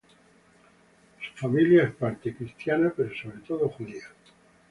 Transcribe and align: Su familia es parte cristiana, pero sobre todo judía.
Su 1.19 1.37
familia 1.39 1.83
es 1.83 1.91
parte 1.93 2.33
cristiana, 2.35 2.91
pero 2.97 3.11
sobre 3.13 3.37
todo 3.45 3.69
judía. 3.69 4.05